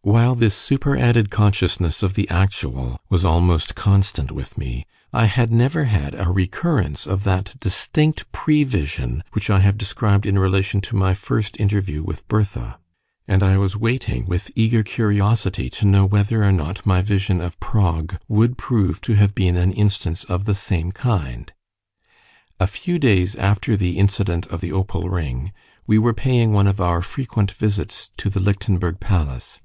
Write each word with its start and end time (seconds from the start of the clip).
While 0.00 0.36
this 0.36 0.54
superadded 0.54 1.28
consciousness 1.28 2.02
of 2.02 2.14
the 2.14 2.30
actual 2.30 2.98
was 3.10 3.26
almost 3.26 3.74
constant 3.74 4.32
with 4.32 4.56
me, 4.56 4.86
I 5.12 5.26
had 5.26 5.52
never 5.52 5.84
had 5.84 6.14
a 6.14 6.30
recurrence 6.30 7.06
of 7.06 7.24
that 7.24 7.56
distinct 7.60 8.24
prevision 8.32 9.22
which 9.32 9.50
I 9.50 9.58
have 9.58 9.76
described 9.76 10.24
in 10.24 10.38
relation 10.38 10.80
to 10.80 10.96
my 10.96 11.12
first 11.12 11.60
interview 11.60 12.02
with 12.02 12.26
Bertha; 12.26 12.78
and 13.26 13.42
I 13.42 13.58
was 13.58 13.76
waiting 13.76 14.24
with 14.24 14.50
eager 14.56 14.82
curiosity 14.82 15.68
to 15.76 15.86
know 15.86 16.06
whether 16.06 16.42
or 16.42 16.52
not 16.52 16.86
my 16.86 17.02
vision 17.02 17.42
of 17.42 17.60
Prague 17.60 18.16
would 18.28 18.56
prove 18.56 19.02
to 19.02 19.12
have 19.12 19.34
been 19.34 19.58
an 19.58 19.72
instance 19.72 20.24
of 20.24 20.46
the 20.46 20.54
same 20.54 20.90
kind. 20.90 21.52
A 22.58 22.66
few 22.66 22.98
days 22.98 23.36
after 23.36 23.76
the 23.76 23.98
incident 23.98 24.46
of 24.46 24.62
the 24.62 24.72
opal 24.72 25.10
ring, 25.10 25.52
we 25.86 25.98
were 25.98 26.14
paying 26.14 26.52
one 26.54 26.66
of 26.66 26.80
our 26.80 27.02
frequent 27.02 27.50
visits 27.52 28.10
to 28.16 28.30
the 28.30 28.40
Lichtenberg 28.40 29.00
Palace. 29.00 29.60